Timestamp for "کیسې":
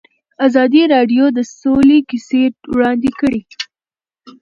2.09-2.43